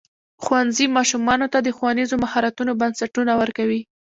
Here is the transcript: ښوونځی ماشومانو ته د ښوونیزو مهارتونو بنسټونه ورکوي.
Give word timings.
ښوونځی 0.43 0.85
ماشومانو 0.97 1.45
ته 1.53 1.59
د 1.61 1.67
ښوونیزو 1.77 2.15
مهارتونو 2.23 2.71
بنسټونه 2.81 3.31
ورکوي. 3.41 3.81